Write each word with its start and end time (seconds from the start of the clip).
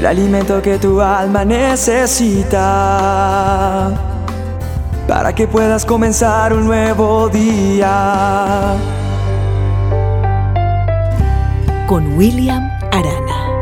el 0.00 0.06
alimento 0.06 0.60
que 0.62 0.78
tu 0.78 0.98
alma 1.02 1.44
necesita 1.44 2.58
para 5.06 5.34
que 5.34 5.46
puedas 5.46 5.84
comenzar 5.84 6.54
un 6.54 6.64
nuevo 6.64 7.28
día. 7.28 8.78
Con 11.86 12.16
William 12.16 12.70
Arana. 12.90 13.60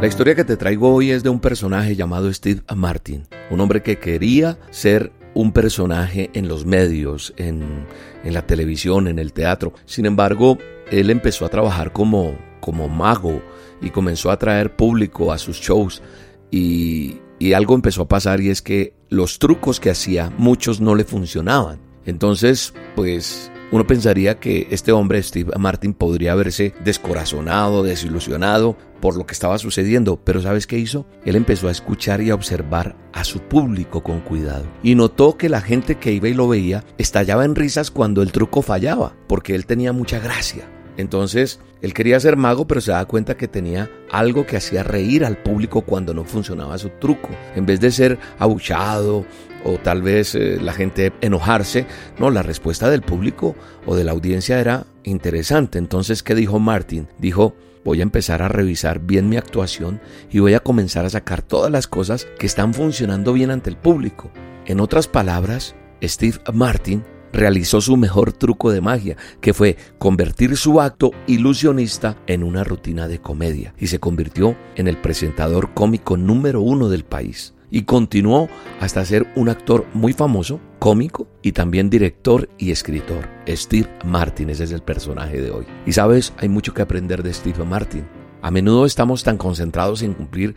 La 0.00 0.06
historia 0.06 0.36
que 0.36 0.44
te 0.44 0.56
traigo 0.56 0.94
hoy 0.94 1.10
es 1.10 1.24
de 1.24 1.30
un 1.30 1.40
personaje 1.40 1.96
llamado 1.96 2.32
Steve 2.32 2.62
Martin, 2.76 3.26
un 3.50 3.60
hombre 3.60 3.82
que 3.82 3.98
quería 3.98 4.56
ser 4.70 5.10
un 5.34 5.50
personaje 5.50 6.30
en 6.32 6.46
los 6.46 6.64
medios, 6.64 7.34
en, 7.38 7.86
en 8.22 8.34
la 8.34 8.46
televisión, 8.46 9.08
en 9.08 9.18
el 9.18 9.32
teatro. 9.32 9.72
Sin 9.84 10.06
embargo, 10.06 10.58
él 10.92 11.10
empezó 11.10 11.44
a 11.44 11.48
trabajar 11.48 11.92
como, 11.92 12.36
como 12.60 12.88
mago 12.88 13.42
y 13.80 13.90
comenzó 13.90 14.30
a 14.30 14.38
traer 14.38 14.76
público 14.76 15.32
a 15.32 15.38
sus 15.38 15.58
shows 15.58 16.02
y, 16.50 17.18
y 17.38 17.52
algo 17.54 17.74
empezó 17.74 18.02
a 18.02 18.08
pasar 18.08 18.40
y 18.40 18.50
es 18.50 18.62
que 18.62 18.94
los 19.08 19.38
trucos 19.38 19.80
que 19.80 19.90
hacía 19.90 20.32
muchos 20.36 20.80
no 20.80 20.94
le 20.94 21.04
funcionaban. 21.04 21.80
Entonces, 22.06 22.74
pues 22.96 23.50
uno 23.72 23.86
pensaría 23.86 24.40
que 24.40 24.66
este 24.70 24.90
hombre, 24.90 25.22
Steve 25.22 25.52
Martin, 25.56 25.94
podría 25.94 26.32
haberse 26.32 26.74
descorazonado, 26.82 27.84
desilusionado 27.84 28.76
por 29.00 29.16
lo 29.16 29.26
que 29.26 29.32
estaba 29.32 29.58
sucediendo, 29.58 30.20
pero 30.22 30.42
¿sabes 30.42 30.66
qué 30.66 30.78
hizo? 30.78 31.06
Él 31.24 31.36
empezó 31.36 31.68
a 31.68 31.70
escuchar 31.70 32.20
y 32.20 32.30
a 32.30 32.34
observar 32.34 32.96
a 33.12 33.22
su 33.22 33.40
público 33.40 34.02
con 34.02 34.20
cuidado 34.20 34.64
y 34.82 34.94
notó 34.94 35.36
que 35.36 35.48
la 35.48 35.60
gente 35.60 35.98
que 35.98 36.12
iba 36.12 36.28
y 36.28 36.34
lo 36.34 36.48
veía 36.48 36.84
estallaba 36.98 37.44
en 37.44 37.54
risas 37.54 37.90
cuando 37.90 38.22
el 38.22 38.32
truco 38.32 38.60
fallaba, 38.62 39.14
porque 39.28 39.54
él 39.54 39.66
tenía 39.66 39.92
mucha 39.92 40.18
gracia. 40.18 40.68
Entonces, 41.00 41.60
él 41.82 41.94
quería 41.94 42.20
ser 42.20 42.36
mago, 42.36 42.66
pero 42.66 42.80
se 42.80 42.90
daba 42.90 43.06
cuenta 43.06 43.36
que 43.36 43.48
tenía 43.48 43.90
algo 44.10 44.46
que 44.46 44.56
hacía 44.56 44.82
reír 44.82 45.24
al 45.24 45.38
público 45.38 45.82
cuando 45.82 46.14
no 46.14 46.24
funcionaba 46.24 46.78
su 46.78 46.90
truco. 46.90 47.28
En 47.56 47.66
vez 47.66 47.80
de 47.80 47.90
ser 47.90 48.18
abuchado 48.38 49.24
o 49.64 49.78
tal 49.78 50.02
vez 50.02 50.34
eh, 50.34 50.58
la 50.60 50.72
gente 50.72 51.12
enojarse, 51.20 51.86
no, 52.18 52.30
la 52.30 52.42
respuesta 52.42 52.90
del 52.90 53.02
público 53.02 53.56
o 53.86 53.96
de 53.96 54.04
la 54.04 54.12
audiencia 54.12 54.60
era 54.60 54.86
interesante. 55.04 55.78
Entonces, 55.78 56.22
¿qué 56.22 56.34
dijo 56.34 56.58
Martin? 56.58 57.08
Dijo, 57.18 57.54
voy 57.84 58.00
a 58.00 58.04
empezar 58.04 58.42
a 58.42 58.48
revisar 58.48 59.00
bien 59.00 59.28
mi 59.28 59.36
actuación 59.36 60.00
y 60.30 60.38
voy 60.38 60.54
a 60.54 60.60
comenzar 60.60 61.04
a 61.04 61.10
sacar 61.10 61.42
todas 61.42 61.70
las 61.70 61.86
cosas 61.86 62.26
que 62.38 62.46
están 62.46 62.74
funcionando 62.74 63.32
bien 63.32 63.50
ante 63.50 63.70
el 63.70 63.76
público. 63.76 64.30
En 64.66 64.80
otras 64.80 65.08
palabras, 65.08 65.74
Steve 66.02 66.38
Martin 66.52 67.04
realizó 67.32 67.80
su 67.80 67.96
mejor 67.96 68.32
truco 68.32 68.70
de 68.70 68.80
magia, 68.80 69.16
que 69.40 69.54
fue 69.54 69.76
convertir 69.98 70.56
su 70.56 70.80
acto 70.80 71.10
ilusionista 71.26 72.16
en 72.26 72.42
una 72.42 72.64
rutina 72.64 73.08
de 73.08 73.20
comedia, 73.20 73.74
y 73.78 73.86
se 73.88 74.00
convirtió 74.00 74.56
en 74.76 74.88
el 74.88 74.96
presentador 74.96 75.72
cómico 75.74 76.16
número 76.16 76.60
uno 76.60 76.88
del 76.88 77.04
país. 77.04 77.54
Y 77.72 77.82
continuó 77.82 78.48
hasta 78.80 79.04
ser 79.04 79.28
un 79.36 79.48
actor 79.48 79.86
muy 79.94 80.12
famoso, 80.12 80.60
cómico 80.80 81.28
y 81.40 81.52
también 81.52 81.88
director 81.88 82.48
y 82.58 82.72
escritor. 82.72 83.28
Steve 83.46 83.88
Martin, 84.04 84.50
ese 84.50 84.64
es 84.64 84.72
el 84.72 84.82
personaje 84.82 85.40
de 85.40 85.52
hoy. 85.52 85.66
Y 85.86 85.92
sabes, 85.92 86.32
hay 86.38 86.48
mucho 86.48 86.74
que 86.74 86.82
aprender 86.82 87.22
de 87.22 87.32
Steve 87.32 87.64
Martin. 87.64 88.04
A 88.42 88.50
menudo 88.50 88.86
estamos 88.86 89.22
tan 89.22 89.36
concentrados 89.36 90.02
en 90.02 90.14
cumplir 90.14 90.56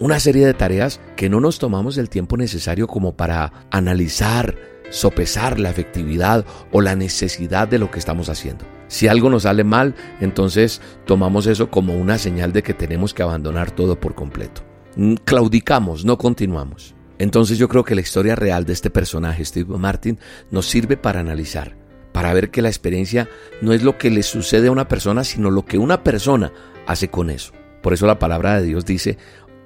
una 0.00 0.18
serie 0.20 0.46
de 0.46 0.54
tareas 0.54 1.00
que 1.16 1.28
no 1.28 1.40
nos 1.40 1.58
tomamos 1.58 1.98
el 1.98 2.08
tiempo 2.08 2.36
necesario 2.36 2.86
como 2.86 3.16
para 3.16 3.66
analizar, 3.70 4.56
sopesar 4.90 5.58
la 5.58 5.70
efectividad 5.70 6.44
o 6.72 6.80
la 6.80 6.96
necesidad 6.96 7.68
de 7.68 7.78
lo 7.78 7.90
que 7.90 7.98
estamos 7.98 8.28
haciendo. 8.28 8.64
Si 8.88 9.06
algo 9.06 9.28
nos 9.28 9.42
sale 9.42 9.64
mal, 9.64 9.94
entonces 10.20 10.80
tomamos 11.04 11.46
eso 11.46 11.70
como 11.70 11.94
una 11.94 12.18
señal 12.18 12.52
de 12.52 12.62
que 12.62 12.74
tenemos 12.74 13.12
que 13.12 13.22
abandonar 13.22 13.70
todo 13.70 14.00
por 14.00 14.14
completo. 14.14 14.62
Mm, 14.96 15.14
claudicamos, 15.24 16.04
no 16.04 16.16
continuamos. 16.16 16.94
Entonces 17.18 17.58
yo 17.58 17.68
creo 17.68 17.84
que 17.84 17.94
la 17.94 18.00
historia 18.00 18.34
real 18.34 18.64
de 18.64 18.72
este 18.72 18.90
personaje, 18.90 19.44
Steve 19.44 19.76
Martin, 19.76 20.18
nos 20.50 20.66
sirve 20.66 20.96
para 20.96 21.20
analizar, 21.20 21.76
para 22.12 22.32
ver 22.32 22.50
que 22.50 22.62
la 22.62 22.68
experiencia 22.68 23.28
no 23.60 23.72
es 23.72 23.82
lo 23.82 23.98
que 23.98 24.10
le 24.10 24.22
sucede 24.22 24.68
a 24.68 24.72
una 24.72 24.88
persona, 24.88 25.24
sino 25.24 25.50
lo 25.50 25.64
que 25.64 25.78
una 25.78 26.02
persona 26.02 26.52
hace 26.86 27.08
con 27.08 27.28
eso. 27.28 27.52
Por 27.82 27.92
eso 27.92 28.06
la 28.06 28.18
palabra 28.18 28.60
de 28.60 28.66
Dios 28.66 28.86
dice, 28.86 29.18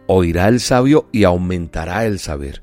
oirá 0.07 0.49
el 0.49 0.61
sabio 0.61 1.09
y 1.13 1.25
aumentará 1.25 2.07
el 2.07 2.19
saber. 2.19 2.63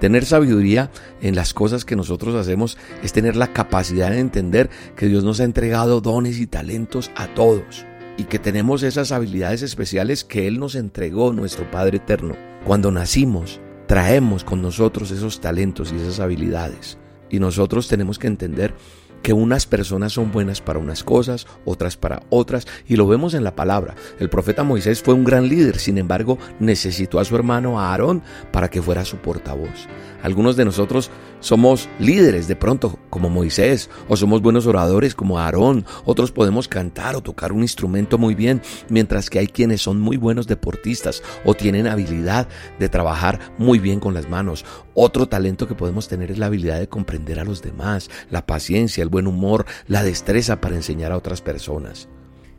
Tener 0.00 0.24
sabiduría 0.24 0.90
en 1.20 1.34
las 1.34 1.52
cosas 1.52 1.84
que 1.84 1.94
nosotros 1.94 2.34
hacemos 2.34 2.78
es 3.02 3.12
tener 3.12 3.36
la 3.36 3.52
capacidad 3.52 4.10
de 4.10 4.18
entender 4.18 4.70
que 4.96 5.06
Dios 5.06 5.24
nos 5.24 5.40
ha 5.40 5.44
entregado 5.44 6.00
dones 6.00 6.38
y 6.38 6.46
talentos 6.46 7.10
a 7.16 7.26
todos 7.34 7.84
y 8.16 8.24
que 8.24 8.38
tenemos 8.38 8.82
esas 8.82 9.12
habilidades 9.12 9.62
especiales 9.62 10.24
que 10.24 10.46
Él 10.46 10.58
nos 10.58 10.74
entregó, 10.74 11.32
nuestro 11.32 11.70
Padre 11.70 11.98
Eterno. 11.98 12.34
Cuando 12.66 12.90
nacimos, 12.90 13.60
traemos 13.86 14.42
con 14.42 14.62
nosotros 14.62 15.10
esos 15.10 15.40
talentos 15.40 15.92
y 15.92 15.96
esas 15.96 16.20
habilidades. 16.20 16.98
Y 17.28 17.38
nosotros 17.38 17.88
tenemos 17.88 18.18
que 18.18 18.26
entender 18.26 18.74
que 19.22 19.32
unas 19.32 19.66
personas 19.66 20.12
son 20.12 20.32
buenas 20.32 20.60
para 20.60 20.78
unas 20.78 21.04
cosas, 21.04 21.46
otras 21.64 21.96
para 21.96 22.22
otras, 22.30 22.66
y 22.86 22.96
lo 22.96 23.06
vemos 23.06 23.34
en 23.34 23.44
la 23.44 23.54
palabra. 23.56 23.94
El 24.18 24.30
profeta 24.30 24.62
Moisés 24.62 25.02
fue 25.02 25.14
un 25.14 25.24
gran 25.24 25.48
líder, 25.48 25.78
sin 25.78 25.98
embargo, 25.98 26.38
necesitó 26.58 27.18
a 27.18 27.24
su 27.24 27.36
hermano 27.36 27.80
Aarón 27.80 28.22
para 28.52 28.68
que 28.68 28.82
fuera 28.82 29.04
su 29.04 29.18
portavoz. 29.18 29.88
Algunos 30.22 30.56
de 30.56 30.64
nosotros 30.64 31.10
somos 31.40 31.88
líderes 31.98 32.48
de 32.48 32.56
pronto, 32.56 32.98
como 33.08 33.30
Moisés, 33.30 33.88
o 34.08 34.16
somos 34.16 34.42
buenos 34.42 34.66
oradores 34.66 35.14
como 35.14 35.38
Aarón, 35.38 35.86
otros 36.04 36.32
podemos 36.32 36.68
cantar 36.68 37.16
o 37.16 37.22
tocar 37.22 37.52
un 37.52 37.62
instrumento 37.62 38.18
muy 38.18 38.34
bien, 38.34 38.60
mientras 38.88 39.30
que 39.30 39.38
hay 39.38 39.46
quienes 39.46 39.80
son 39.80 40.00
muy 40.00 40.16
buenos 40.16 40.46
deportistas 40.46 41.22
o 41.44 41.54
tienen 41.54 41.86
habilidad 41.86 42.48
de 42.78 42.88
trabajar 42.88 43.40
muy 43.58 43.78
bien 43.78 44.00
con 44.00 44.14
las 44.14 44.28
manos. 44.28 44.64
Otro 44.94 45.26
talento 45.26 45.66
que 45.66 45.74
podemos 45.74 46.08
tener 46.08 46.30
es 46.30 46.38
la 46.38 46.46
habilidad 46.46 46.78
de 46.78 46.88
comprender 46.88 47.40
a 47.40 47.44
los 47.44 47.62
demás, 47.62 48.10
la 48.30 48.44
paciencia, 48.44 49.02
el 49.02 49.08
buen 49.08 49.26
humor, 49.26 49.64
la 49.86 50.02
destreza 50.02 50.60
para 50.60 50.76
enseñar 50.76 51.12
a 51.12 51.16
otras 51.16 51.40
personas. 51.40 52.08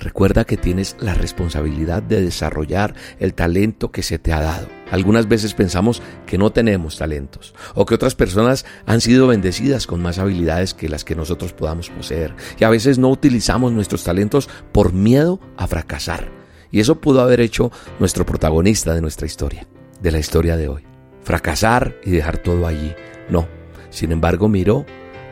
Recuerda 0.01 0.45
que 0.45 0.57
tienes 0.57 0.95
la 0.99 1.13
responsabilidad 1.13 2.01
de 2.01 2.21
desarrollar 2.21 2.95
el 3.19 3.35
talento 3.35 3.91
que 3.91 4.01
se 4.01 4.17
te 4.17 4.33
ha 4.33 4.41
dado. 4.41 4.67
Algunas 4.89 5.27
veces 5.27 5.53
pensamos 5.53 6.01
que 6.25 6.39
no 6.39 6.51
tenemos 6.51 6.97
talentos 6.97 7.53
o 7.75 7.85
que 7.85 7.93
otras 7.93 8.15
personas 8.15 8.65
han 8.87 8.99
sido 8.99 9.27
bendecidas 9.27 9.85
con 9.85 10.01
más 10.01 10.17
habilidades 10.17 10.73
que 10.73 10.89
las 10.89 11.05
que 11.05 11.15
nosotros 11.15 11.53
podamos 11.53 11.91
poseer. 11.91 12.33
Y 12.59 12.63
a 12.63 12.69
veces 12.71 12.97
no 12.97 13.09
utilizamos 13.09 13.73
nuestros 13.73 14.03
talentos 14.03 14.49
por 14.71 14.91
miedo 14.91 15.39
a 15.55 15.67
fracasar. 15.67 16.31
Y 16.71 16.79
eso 16.79 16.99
pudo 16.99 17.21
haber 17.21 17.39
hecho 17.39 17.71
nuestro 17.99 18.25
protagonista 18.25 18.95
de 18.95 19.01
nuestra 19.01 19.27
historia, 19.27 19.67
de 20.01 20.11
la 20.11 20.17
historia 20.17 20.57
de 20.57 20.67
hoy. 20.67 20.83
Fracasar 21.21 21.95
y 22.03 22.09
dejar 22.09 22.39
todo 22.39 22.65
allí. 22.65 22.95
No. 23.29 23.47
Sin 23.91 24.11
embargo, 24.11 24.49
miró 24.49 24.83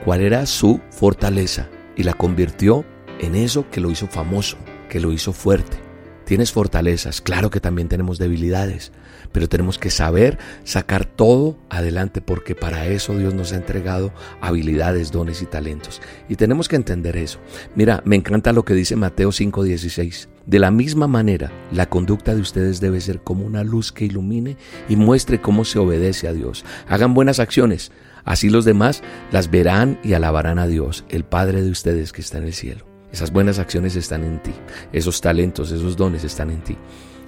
cuál 0.06 0.22
era 0.22 0.46
su 0.46 0.79
fortaleza 0.91 1.69
y 1.96 2.03
la 2.03 2.13
convirtió 2.13 2.85
en 3.19 3.35
eso 3.35 3.69
que 3.69 3.81
lo 3.81 3.91
hizo 3.91 4.07
famoso, 4.07 4.57
que 4.90 5.00
lo 5.00 5.12
hizo 5.12 5.34
fuerte. 5.34 5.90
Tienes 6.30 6.52
fortalezas, 6.52 7.22
claro 7.22 7.50
que 7.50 7.59
también 7.59 7.88
tenemos 7.88 8.19
debilidades, 8.19 8.91
pero 9.31 9.50
tenemos 9.50 9.80
que 9.80 9.90
saber 9.90 10.38
sacar 10.63 11.06
todo 11.06 11.58
adelante 11.72 12.22
porque 12.22 12.53
para 12.53 12.85
eso 12.85 13.18
Dios 13.18 13.34
nos 13.34 13.52
ha 13.52 13.56
entregado 13.56 14.13
habilidades, 14.40 15.12
dones 15.12 15.41
y 15.41 15.47
talentos. 15.47 16.03
Y 16.28 16.35
tenemos 16.35 16.68
que 16.68 16.75
entender 16.75 17.18
eso. 17.18 17.40
Mira, 17.75 18.03
me 18.06 18.16
encanta 18.16 18.53
lo 18.53 18.63
que 18.63 18.75
dice 18.75 18.96
Mateo 18.96 19.31
5:16. 19.31 20.29
De 20.46 20.59
la 20.59 20.69
misma 20.69 21.08
manera, 21.08 21.52
la 21.72 21.90
conducta 21.90 22.35
de 22.35 22.41
ustedes 22.41 22.79
debe 22.79 23.02
ser 23.02 23.22
como 23.22 23.44
una 23.44 23.63
luz 23.63 23.91
que 23.91 24.06
ilumine 24.06 24.56
y 24.88 24.97
muestre 24.97 25.41
cómo 25.41 25.66
se 25.66 25.79
obedece 25.79 26.28
a 26.28 26.34
Dios. 26.34 26.63
Hagan 26.88 27.16
buenas 27.16 27.40
acciones, 27.40 27.91
así 28.24 28.52
los 28.52 28.66
demás 28.66 29.02
las 29.31 29.50
verán 29.50 30.00
y 30.03 30.13
alabarán 30.13 30.59
a 30.59 30.68
Dios, 30.68 31.06
el 31.09 31.24
Padre 31.24 31.63
de 31.63 31.72
ustedes 31.72 32.13
que 32.13 32.22
está 32.22 32.38
en 32.38 32.46
el 32.46 32.53
cielo. 32.53 32.88
Esas 33.12 33.31
buenas 33.31 33.59
acciones 33.59 33.96
están 33.96 34.24
en 34.24 34.42
ti. 34.42 34.53
Esos 34.94 35.22
talentos, 35.22 35.72
esos 35.72 35.97
dones 35.97 36.24
están 36.24 36.52
en 36.52 36.62
ti. 36.62 36.78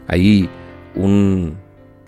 Hay, 0.07 0.49
un, 0.95 1.57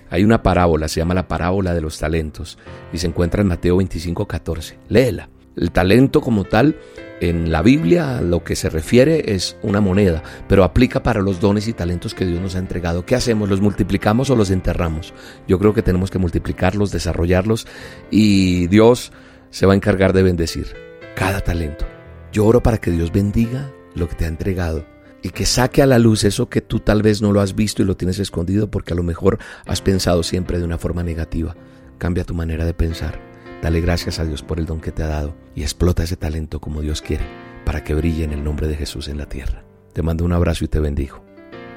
hay 0.09 0.23
una 0.23 0.43
parábola, 0.43 0.87
se 0.87 0.99
llama 0.99 1.13
la 1.13 1.27
parábola 1.27 1.73
de 1.73 1.81
los 1.81 1.97
talentos, 1.97 2.57
y 2.91 2.97
se 2.97 3.07
encuentra 3.07 3.41
en 3.41 3.47
Mateo 3.47 3.77
25, 3.77 4.27
14. 4.27 4.79
Léela. 4.89 5.29
El 5.55 5.71
talento 5.71 6.19
como 6.19 6.45
tal, 6.45 6.77
en 7.21 7.51
la 7.51 7.61
Biblia, 7.61 8.17
a 8.17 8.21
lo 8.21 8.43
que 8.43 8.55
se 8.55 8.69
refiere 8.69 9.33
es 9.33 9.55
una 9.61 9.81
moneda, 9.81 10.23
pero 10.47 10.63
aplica 10.63 11.03
para 11.03 11.21
los 11.21 11.39
dones 11.39 11.67
y 11.67 11.73
talentos 11.73 12.15
que 12.15 12.25
Dios 12.25 12.41
nos 12.41 12.55
ha 12.55 12.59
entregado. 12.59 13.05
¿Qué 13.05 13.15
hacemos? 13.15 13.49
¿Los 13.49 13.61
multiplicamos 13.61 14.29
o 14.31 14.35
los 14.35 14.49
enterramos? 14.49 15.13
Yo 15.47 15.59
creo 15.59 15.73
que 15.73 15.83
tenemos 15.83 16.09
que 16.09 16.17
multiplicarlos, 16.17 16.91
desarrollarlos, 16.91 17.67
y 18.09 18.67
Dios 18.67 19.11
se 19.51 19.67
va 19.67 19.73
a 19.73 19.75
encargar 19.75 20.11
de 20.13 20.23
bendecir 20.23 20.73
cada 21.15 21.39
talento. 21.41 21.85
Yo 22.33 22.47
oro 22.47 22.63
para 22.63 22.79
que 22.79 22.89
Dios 22.89 23.11
bendiga 23.11 23.71
lo 23.93 24.09
que 24.09 24.15
te 24.15 24.25
ha 24.25 24.27
entregado 24.27 24.87
y 25.21 25.29
que 25.29 25.45
saque 25.45 25.83
a 25.83 25.85
la 25.85 25.99
luz 25.99 26.23
eso 26.23 26.49
que 26.49 26.61
tú 26.61 26.79
tal 26.79 27.03
vez 27.03 27.21
no 27.21 27.31
lo 27.31 27.41
has 27.41 27.53
visto 27.53 27.83
y 27.83 27.85
lo 27.85 27.95
tienes 27.95 28.17
escondido 28.17 28.71
porque 28.71 28.93
a 28.93 28.95
lo 28.95 29.03
mejor 29.03 29.37
has 29.67 29.81
pensado 29.81 30.23
siempre 30.23 30.57
de 30.57 30.65
una 30.65 30.79
forma 30.79 31.03
negativa. 31.03 31.55
Cambia 31.99 32.23
tu 32.23 32.33
manera 32.33 32.65
de 32.65 32.73
pensar. 32.73 33.21
Dale 33.61 33.81
gracias 33.81 34.17
a 34.17 34.25
Dios 34.25 34.41
por 34.41 34.57
el 34.57 34.65
don 34.65 34.81
que 34.81 34.91
te 34.91 35.03
ha 35.03 35.07
dado 35.07 35.35
y 35.53 35.61
explota 35.61 36.01
ese 36.01 36.17
talento 36.17 36.59
como 36.59 36.81
Dios 36.81 37.03
quiere 37.03 37.23
para 37.65 37.83
que 37.83 37.93
brille 37.93 38.23
en 38.23 38.33
el 38.33 38.43
nombre 38.43 38.67
de 38.67 38.77
Jesús 38.77 39.09
en 39.09 39.19
la 39.19 39.27
tierra. 39.27 39.63
Te 39.93 40.01
mando 40.01 40.25
un 40.25 40.33
abrazo 40.33 40.65
y 40.65 40.69
te 40.69 40.79
bendigo. 40.79 41.23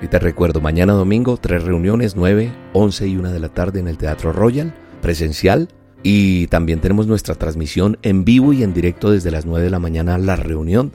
Y 0.00 0.08
te 0.08 0.18
recuerdo, 0.18 0.62
mañana 0.62 0.94
domingo, 0.94 1.36
tres 1.36 1.64
reuniones, 1.64 2.16
9, 2.16 2.50
11 2.72 3.08
y 3.08 3.16
1 3.18 3.30
de 3.30 3.40
la 3.40 3.50
tarde 3.50 3.80
en 3.80 3.88
el 3.88 3.98
Teatro 3.98 4.32
Royal, 4.32 4.74
presencial. 5.02 5.68
Y 6.08 6.46
también 6.46 6.78
tenemos 6.78 7.08
nuestra 7.08 7.34
transmisión 7.34 7.98
en 8.02 8.24
vivo 8.24 8.52
y 8.52 8.62
en 8.62 8.72
directo 8.72 9.10
desde 9.10 9.32
las 9.32 9.44
9 9.44 9.64
de 9.64 9.70
la 9.70 9.80
mañana, 9.80 10.18
la 10.18 10.36
reunión 10.36 10.92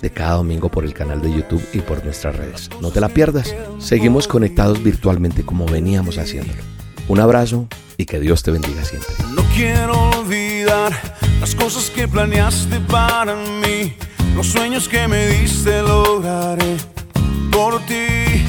de 0.00 0.08
cada 0.08 0.36
domingo 0.36 0.70
por 0.70 0.86
el 0.86 0.94
canal 0.94 1.20
de 1.20 1.30
YouTube 1.30 1.62
y 1.74 1.80
por 1.80 2.02
nuestras 2.02 2.34
redes. 2.34 2.70
No 2.80 2.90
te 2.90 2.98
la 2.98 3.10
pierdas. 3.10 3.54
Seguimos 3.78 4.26
conectados 4.26 4.82
virtualmente 4.82 5.44
como 5.44 5.66
veníamos 5.66 6.16
haciéndolo. 6.16 6.62
Un 7.08 7.20
abrazo 7.20 7.68
y 7.98 8.06
que 8.06 8.20
Dios 8.20 8.42
te 8.42 8.52
bendiga 8.52 8.82
siempre. 8.84 9.14
No 9.34 9.42
quiero 9.54 10.00
olvidar 10.18 10.92
las 11.40 11.54
cosas 11.54 11.90
que 11.90 12.08
planeaste 12.08 12.80
para 12.90 13.34
mí, 13.36 13.92
los 14.34 14.46
sueños 14.46 14.88
que 14.88 15.06
me 15.06 15.26
diste 15.26 15.82
lograré 15.82 16.76
por 17.52 17.80
ti. 17.80 18.42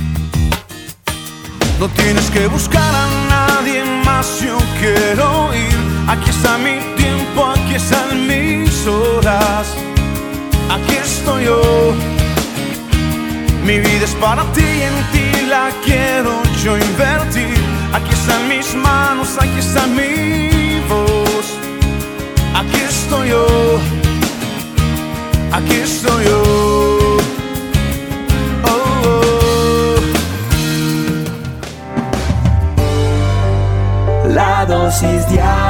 No 1.77 1.89
tienes 1.89 2.31
que 2.31 2.47
buscar 2.47 2.95
a 2.95 3.27
nadie 3.27 3.83
más, 4.06 4.39
yo 4.39 4.57
quiero 4.79 5.53
ir. 5.53 5.64
Aquí 6.07 6.30
está 6.30 6.57
mi 6.60 6.80
tiempo, 6.96 7.46
aquí 7.48 7.74
están 7.75 8.28
mis 8.28 8.86
horas. 8.86 9.75
Aquí 10.69 10.96
estoy 10.96 11.46
yo. 11.46 11.94
Mi 13.66 13.80
vida 13.80 14.06
es 14.06 14.13
para 14.16 14.44
ti 14.54 14.62
y 14.62 14.81
en 14.84 14.94
ti 15.12 15.48
la 15.50 15.72
quiero 15.84 16.44
yo 16.63 16.78
invertir. 16.78 17.57
Aquí 17.92 18.13
están 18.13 18.48
mis 18.48 18.75
manos, 18.75 19.36
aquí 19.40 19.57
está 19.57 19.88
mi 19.88 20.80
voz. 20.88 21.48
Aquí 22.54 22.78
estoy 22.88 23.30
yo. 23.30 23.80
Aquí 25.51 25.74
estoy 25.74 26.25
yo. 26.25 26.44
Oh, 28.63 28.75
oh. 29.08 29.96
La 34.28 34.66
dosis 34.66 35.28
diaria 35.30 35.64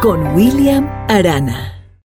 Con 0.00 0.34
William 0.34 0.88
Arana. 1.08 1.71